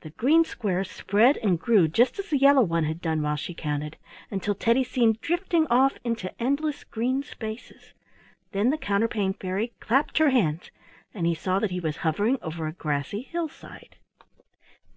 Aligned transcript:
The 0.00 0.10
green 0.10 0.44
square 0.44 0.82
spread 0.82 1.36
and 1.36 1.60
grew 1.60 1.86
just 1.86 2.18
as 2.18 2.28
the 2.28 2.38
yellow 2.38 2.62
one 2.64 2.82
had 2.86 3.00
done 3.00 3.22
while 3.22 3.36
she 3.36 3.54
counted, 3.54 3.96
until 4.32 4.52
Teddy 4.56 4.82
seemed 4.82 5.20
drifting 5.20 5.64
off 5.68 5.96
into 6.02 6.34
endless 6.42 6.82
green 6.82 7.22
spaces. 7.22 7.92
Then 8.50 8.70
the 8.70 8.76
Counterpane 8.78 9.34
Fairy 9.34 9.74
clapped 9.78 10.18
her 10.18 10.30
hands 10.30 10.72
and 11.14 11.24
he 11.24 11.36
saw 11.36 11.60
that 11.60 11.70
he 11.70 11.78
was 11.78 11.98
hovering 11.98 12.38
over 12.42 12.66
a 12.66 12.72
grassy 12.72 13.22
hillside. 13.22 13.94